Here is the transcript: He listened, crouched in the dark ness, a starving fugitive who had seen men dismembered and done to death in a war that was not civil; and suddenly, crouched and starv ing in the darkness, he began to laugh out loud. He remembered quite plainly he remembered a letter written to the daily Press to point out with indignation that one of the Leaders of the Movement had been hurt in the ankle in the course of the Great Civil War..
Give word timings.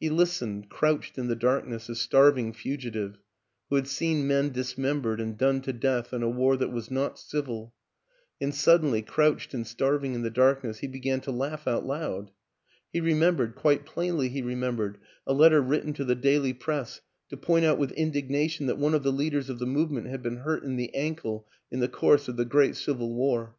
He 0.00 0.08
listened, 0.08 0.70
crouched 0.70 1.18
in 1.18 1.28
the 1.28 1.36
dark 1.36 1.66
ness, 1.66 1.90
a 1.90 1.94
starving 1.94 2.54
fugitive 2.54 3.18
who 3.68 3.76
had 3.76 3.86
seen 3.86 4.26
men 4.26 4.48
dismembered 4.50 5.20
and 5.20 5.36
done 5.36 5.60
to 5.60 5.74
death 5.74 6.14
in 6.14 6.22
a 6.22 6.28
war 6.30 6.56
that 6.56 6.72
was 6.72 6.90
not 6.90 7.18
civil; 7.18 7.74
and 8.40 8.54
suddenly, 8.54 9.02
crouched 9.02 9.52
and 9.52 9.66
starv 9.66 10.02
ing 10.06 10.14
in 10.14 10.22
the 10.22 10.30
darkness, 10.30 10.78
he 10.78 10.86
began 10.86 11.20
to 11.20 11.30
laugh 11.32 11.68
out 11.68 11.84
loud. 11.84 12.30
He 12.94 13.02
remembered 13.02 13.56
quite 13.56 13.84
plainly 13.84 14.30
he 14.30 14.40
remembered 14.40 15.00
a 15.26 15.34
letter 15.34 15.60
written 15.60 15.92
to 15.92 16.04
the 16.06 16.14
daily 16.14 16.54
Press 16.54 17.02
to 17.28 17.36
point 17.36 17.66
out 17.66 17.76
with 17.76 17.92
indignation 17.92 18.68
that 18.68 18.78
one 18.78 18.94
of 18.94 19.02
the 19.02 19.12
Leaders 19.12 19.50
of 19.50 19.58
the 19.58 19.66
Movement 19.66 20.06
had 20.06 20.22
been 20.22 20.36
hurt 20.38 20.62
in 20.64 20.76
the 20.76 20.94
ankle 20.94 21.46
in 21.70 21.80
the 21.80 21.88
course 21.88 22.26
of 22.26 22.38
the 22.38 22.46
Great 22.46 22.74
Civil 22.74 23.14
War.. 23.14 23.54